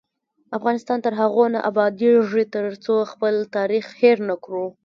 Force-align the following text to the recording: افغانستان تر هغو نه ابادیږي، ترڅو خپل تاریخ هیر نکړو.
افغانستان 0.57 0.97
تر 1.05 1.13
هغو 1.21 1.43
نه 1.53 1.59
ابادیږي، 1.69 2.43
ترڅو 2.53 2.95
خپل 3.11 3.33
تاریخ 3.55 3.85
هیر 4.01 4.17
نکړو. 4.29 4.65